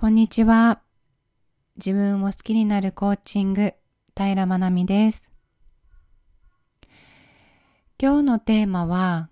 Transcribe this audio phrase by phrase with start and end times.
[0.00, 0.80] こんにちは。
[1.76, 3.74] 自分を好きになるコーチング、
[4.16, 5.30] 平まなみです。
[8.00, 9.28] 今日のテーマは、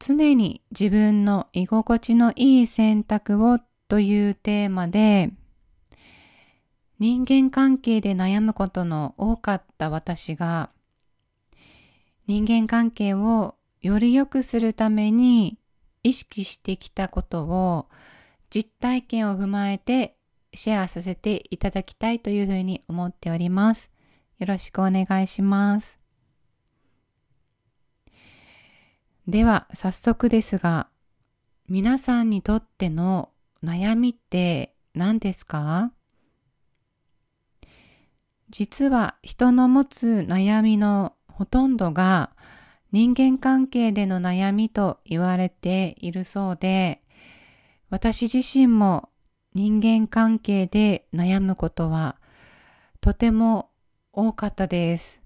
[0.00, 5.30] 常に自分の居心地のいい選択をというテーマで、
[6.98, 10.70] 人間関係で悩むことの多かった私が、
[12.26, 15.56] 人間関係をより良くするために
[16.02, 17.86] 意識してきたことを
[18.54, 20.16] 実体験を踏まえて
[20.52, 23.90] シェアさせていただきたいというふうに思っております。
[24.38, 25.98] よろしくお願いします。
[29.26, 30.88] では早速ですが、
[31.68, 33.30] 皆さんにとっての
[33.64, 35.92] 悩みって何ですか？
[38.50, 42.32] 実は人の持つ悩みのほとんどが
[42.90, 47.01] 人間関係での悩みと言われているそうで、
[47.92, 49.10] 私自身も
[49.52, 52.16] 人間関係で悩むことは
[53.02, 53.68] とても
[54.14, 55.22] 多かったです。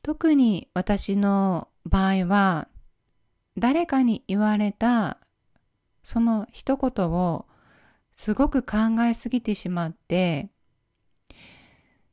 [0.00, 2.68] 特に私の場合は
[3.58, 5.18] 誰かに言われた
[6.04, 7.46] その一言を
[8.12, 10.48] すごく考えすぎてしまって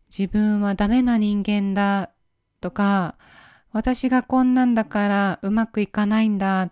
[0.09, 2.09] 自分はダメな人間だ
[2.61, 3.15] とか
[3.71, 6.71] 私がこんなんだからうまくいかないんだっ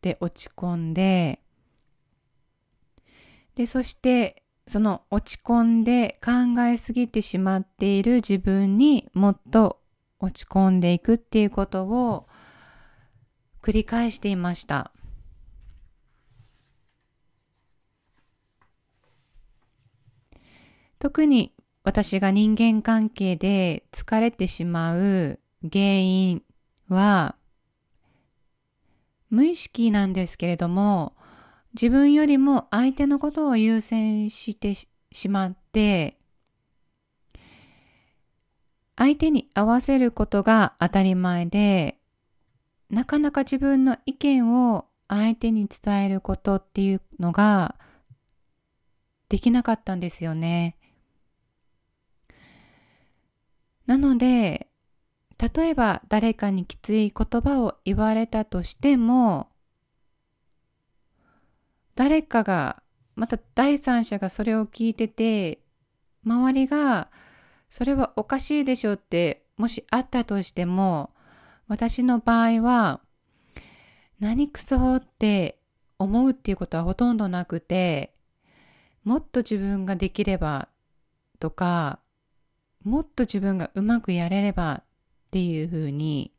[0.00, 1.40] て落ち込んで
[3.54, 9.80] でそしてその落ち込んで考えすぎてしまっている自分にもっと
[10.20, 12.28] 落ち込んでいくっていうことを
[13.62, 14.92] 繰り返していました。
[21.00, 26.42] 特に私が人間関係で疲れてしまう原因
[26.88, 27.36] は
[29.30, 31.14] 無意識なんですけれども
[31.74, 36.18] 自分よりも相手のことを優先してしまって
[38.96, 41.96] 相手に合わせることが当たり前で
[42.90, 47.76] なかなか自分の意見を相手に伝えることっていうのが
[49.28, 50.76] できなかったんですよね。
[53.86, 54.69] なので
[55.40, 59.48] 例えば誰かにきつい言葉を言われたとしても
[61.94, 62.82] 誰かが
[63.16, 65.60] また第三者がそれを聞いてて
[66.26, 67.08] 周りが
[67.70, 71.10] それはおかしいでしょってもしあったとしても
[71.68, 73.00] 私の場合は
[74.18, 75.58] 何くそって
[75.98, 78.12] 思うっていうことはほとんどなくて
[79.04, 80.68] もっと自分ができれば
[81.38, 81.98] とか
[82.84, 84.82] もっと自分がうまくやれれば
[85.30, 86.32] っていうふうに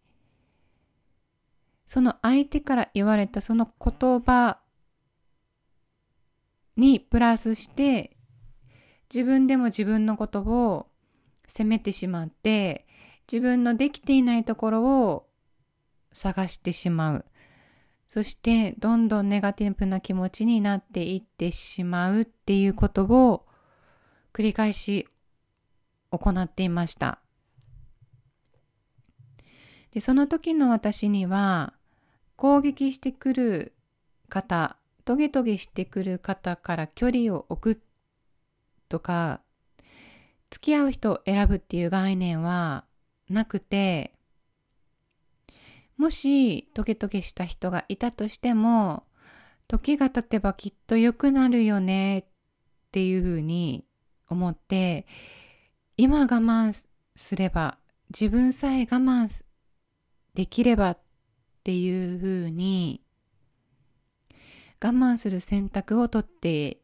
[1.88, 4.60] その相手から言われたその言葉
[6.76, 8.18] にプラスして
[9.14, 10.88] 自分でも自分のことを
[11.48, 12.86] 責めてしまって
[13.32, 15.28] 自分のできていないところを
[16.12, 17.26] 探してしまう。
[18.10, 23.46] そしてどんどんネガティブな気持ちになっていってしまうっていうことを
[24.34, 25.08] 繰り返し
[26.10, 27.21] 行っていました。
[29.92, 31.74] でその時の私には
[32.36, 33.74] 攻撃してくる
[34.30, 37.82] 方トゲトゲしてくる方から距離を置く
[38.88, 39.42] とか
[40.50, 42.86] 付き合う人を選ぶっていう概念は
[43.30, 44.14] なくて
[45.98, 49.04] もしトゲトゲした人がいたとしても
[49.68, 52.26] 時が経てばきっと良くなるよねっ
[52.92, 53.86] ていうふうに
[54.30, 55.06] 思って
[55.96, 56.74] 今我慢
[57.16, 57.78] すれば
[58.10, 59.30] 自分さえ我慢
[60.34, 60.98] できればっ
[61.64, 63.02] ていうふうに
[64.84, 66.80] 我慢する選択をとって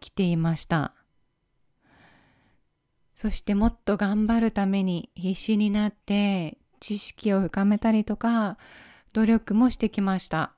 [0.00, 0.92] きていました。
[3.14, 8.58] そしてもっと頑張るために必死になって知識を深めたりとか
[9.14, 10.52] 努力もしてきました。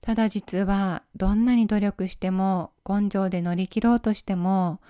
[0.00, 4.80] ただ実はどんなに努力しても根性で乗り切ろうとしても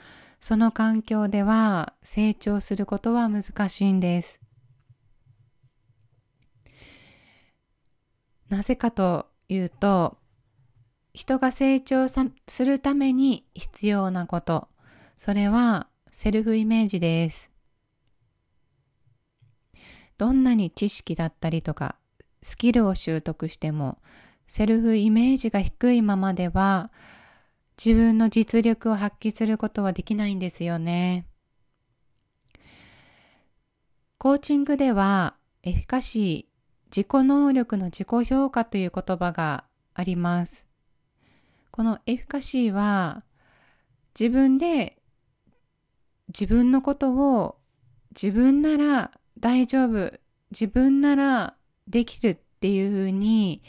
[0.41, 4.41] その環境では成長することは難しいんです。
[8.49, 10.19] なぜかというと
[11.15, 14.69] 人が成長するために必要なこと
[15.17, 17.51] それはセルフイメージです
[20.19, 21.97] どんなに知識だったりとか
[22.43, 23.99] スキルを習得しても
[24.47, 26.91] セルフイメージが低いままでは
[27.83, 31.27] 自分の実力を発揮することはできないんですよね。
[34.19, 36.56] コーチングではエフィカシー
[36.97, 40.67] 自己能力の自己評価という言葉があります。
[41.71, 43.23] このエフィカシーは
[44.19, 44.97] 自分で
[46.29, 47.59] 自分のことを
[48.15, 50.11] 自分なら大丈夫、
[50.53, 51.55] 自分なら
[51.87, 53.63] できるっていうふうに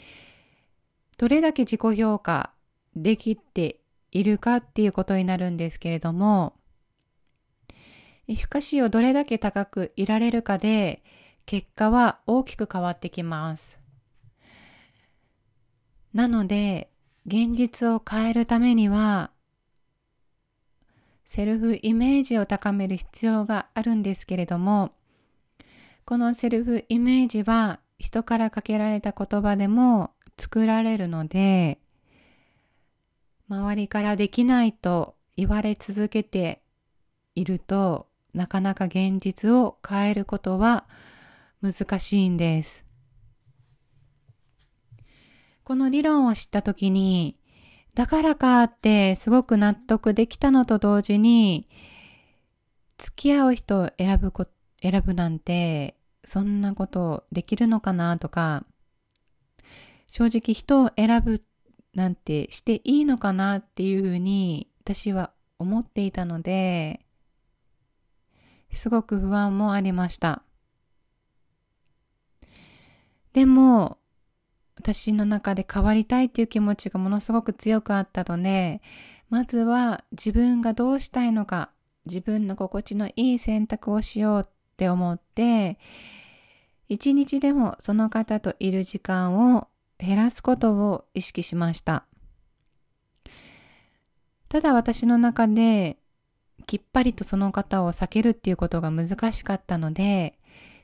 [1.18, 2.54] どれだけ自己評価
[2.96, 6.54] できているかっていうことになるんですけれども、
[8.26, 11.02] エフィカシーをどれだけ高くいられるかで
[11.48, 13.78] 結果は大きく変わってきます。
[16.12, 16.90] なので、
[17.24, 19.30] 現実を変えるためには、
[21.24, 24.92] セルフイメージを高める必要があるんですけれども、
[26.04, 31.78] このセルフイメージは人からかけられた言葉でも作られるので、
[33.48, 36.60] 周りからできないと言われ続けて
[37.34, 40.84] いるとなかなか現実を変えることは
[41.60, 42.84] 難しいんです。
[45.64, 47.36] この理論を知ったときに、
[47.94, 51.68] だからかってすごく納得できたのと同時に、
[52.96, 54.46] 付き合う人を選ぶこ、
[54.80, 58.64] 選ぶなんて、そんなことできるのかなとか、
[60.06, 61.42] 正直人を選ぶ
[61.94, 67.04] なんてしていいのかなっていうふうに私は思っていたので、
[68.72, 70.42] すごく不安もありました。
[73.32, 73.98] でも、
[74.76, 78.80] 私の中で変わりたいっていう気持ちがものすごく強くあったので、
[79.28, 81.70] まずは自分がどうしたいのか、
[82.06, 85.78] 自分の心地のいい選択をしようって思って、
[86.88, 92.04] 一日でもその方といる時間を減らすことを意識しました。
[94.48, 95.98] ただ私の中で
[96.66, 100.38] きっぱりとその方を避けるっていうことが難しかったので、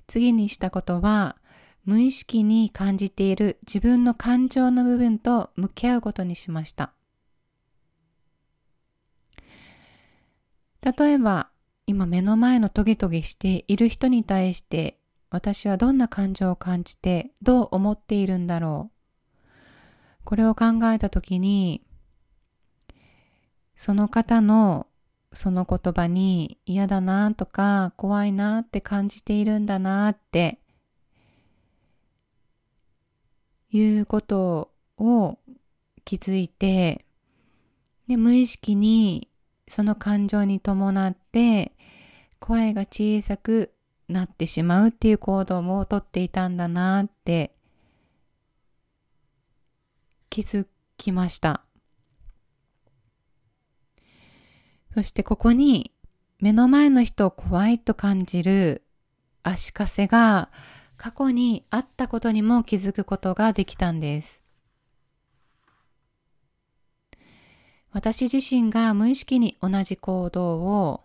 [0.06, 1.36] 次にしたことは
[1.84, 6.92] 無意識に感じている自分の感情の部分と向き合うことにしました。
[10.80, 11.50] 例えば、
[11.86, 14.98] 今目の前のトゲトゲしている人に対して
[15.30, 18.94] 私はどんな感情を感じてどう思っているんだろう
[20.24, 21.82] これを考えたときに、
[23.76, 24.86] その方の
[25.32, 30.60] その言葉に嫌だなとか怖いなって感じているんだなって
[33.76, 35.38] いうことを
[36.04, 37.04] 気づいて
[38.08, 39.28] で無意識に
[39.66, 41.72] その感情に伴って
[42.38, 43.72] 声が小さく
[44.08, 47.54] なってしまうっていう行動をとっていたんだなって
[50.28, 50.66] 気づ
[50.96, 51.62] きました。
[54.92, 55.92] そしてここに
[56.38, 58.82] 目の前の人を怖いと感じる
[59.42, 60.50] 足かせが
[60.96, 64.42] 過去にあったことにも気づくことができたんです。
[67.90, 71.02] 私自身が無意識に同じ行動を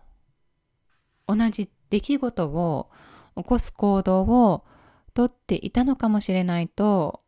[1.28, 2.90] 同じ出来事を
[3.36, 4.64] 起こす行動を
[5.14, 7.20] とっていたのかもしれないと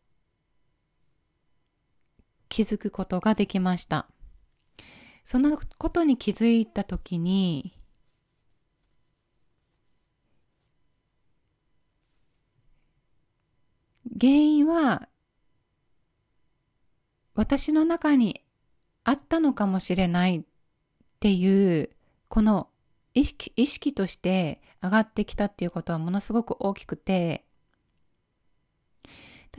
[2.48, 4.06] 気づくことができました。
[5.24, 7.78] そのことに気づいたときに、
[14.18, 15.08] 原因は
[17.34, 18.42] 私の中に
[19.04, 20.42] あったのかもしれないっ
[21.20, 21.90] ていう
[22.28, 22.68] この
[23.14, 27.44] 意識意識として上がってきたっていうことはものすごく大きくて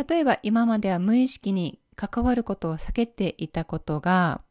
[0.07, 4.41] 例えば今までは無意識に関わることを避けていたことが、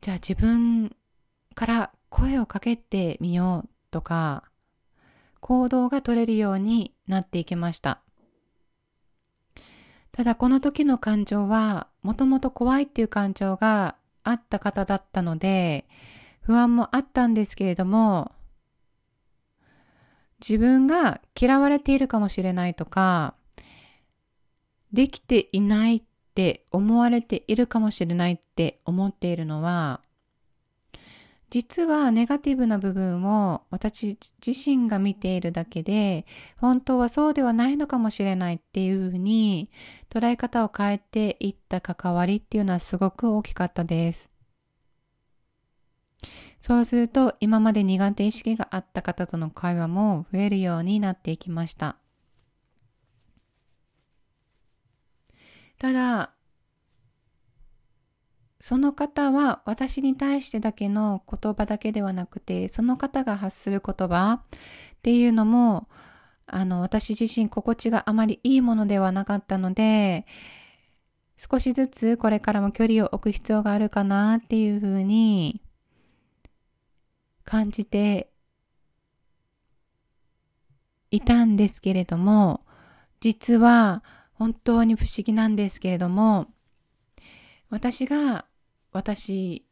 [0.00, 0.94] じゃあ自分
[1.54, 4.44] から声をかけてみようとか、
[5.40, 8.00] 行動が取れるようになっていきました。
[10.12, 15.86] ただこの時の感情は、もともと怖いっていう感情があった方だったので、
[16.42, 18.32] 不安もあったんですけれども、
[20.40, 23.34] 自分が嫌われているかもしれないとか、
[24.92, 26.02] できていないっ
[26.34, 30.02] て思われているかもしれないって思っているのは、
[31.52, 36.24] 実はネガティブな部分を私自身が見ているだけで、
[36.56, 39.70] 本当はそうではないのかもしれないっていうふうに
[40.08, 44.30] 捉え方を変えていった関わりっていうのはすごく大きかったです。
[46.58, 51.96] そうすると今まで苦手意識があった方との会話も増えるようになっていきました。
[55.78, 56.32] ただ、
[58.62, 65.88] その方は私に対してだけの言葉だけではなくて、その方が発する言葉っていうのも、
[66.46, 70.26] あの、私自身心地があまりいいものではなかったので、
[71.36, 75.60] 少しずつこれからも距離を置く必要があるかなっていうふうに
[77.44, 78.30] 感じて
[81.10, 82.64] いたんですけれども、
[83.18, 84.04] 実は
[84.34, 86.46] 本当に不思議なんですけれども、
[87.68, 88.44] 私が
[88.92, 89.66] 私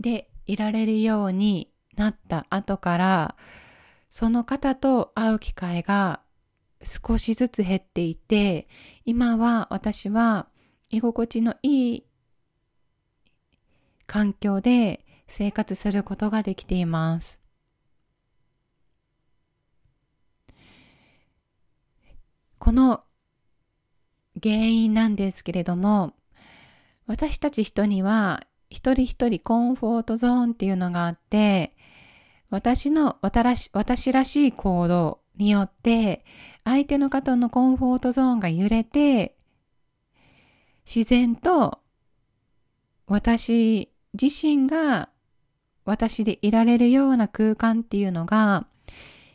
[0.00, 3.36] でいられるようになった後から、
[4.10, 6.20] その方と会う機会が
[6.82, 8.68] 少しずつ減っていて、
[9.04, 10.48] 今は私は
[10.90, 12.06] 居心地のいい
[14.06, 17.40] 環境で生活することができています。
[22.58, 23.04] この
[24.42, 26.14] 原因なんですけれども、
[27.06, 31.76] 私たち人には一人一人コンフォートゾーンっていうのがあって、
[32.50, 36.24] 私の私らしい行動によって
[36.64, 39.36] 相手の方のコンフォートゾーンが揺れて
[40.86, 41.80] 自然と
[43.06, 45.08] 私自身が
[45.84, 48.66] 私でいられるような空間っていうのが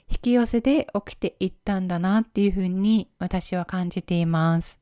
[0.10, 4.81] 引き寄せて起きていったんだなっていうふうに私は感じています。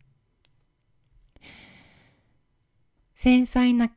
[3.22, 3.92] 繊細な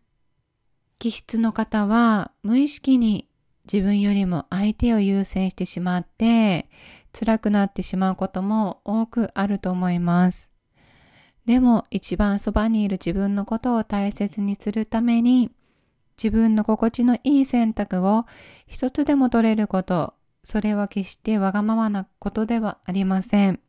[0.99, 3.29] 気質の方は無意識に
[3.73, 6.69] 自分よりも相手を優先してしまって
[7.13, 10.51] 辛くなってしまうことも多くあると思います。
[11.47, 15.53] でも一番そばにいる自分のことを大切にするために
[16.21, 18.27] 自分の心地のいい選択を
[18.67, 23.61] 一つでも取れること、それは決してわがままなことではありません。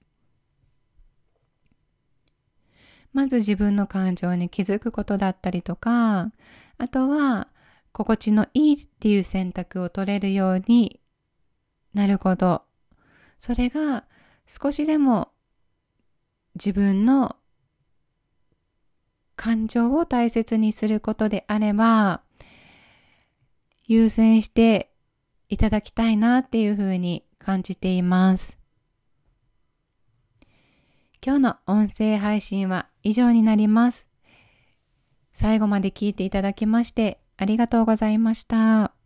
[3.13, 6.31] まず自分の感情に気づくことだったりとか、
[6.77, 7.47] あとは
[7.91, 10.99] 心地のいいっていう選択を取れるように
[11.93, 12.63] なること。
[13.39, 14.05] それが
[14.47, 15.29] 少しでも
[16.55, 17.35] 自分の
[19.35, 22.21] 感情を大切にすることであれば、
[23.87, 24.91] 優先して
[25.49, 28.62] いただきたいなっていうふうに感じています。
[31.25, 34.07] 今日の音声配信は以上になります。
[35.31, 39.02] 最後まで聞いていただきましてありがとうございました。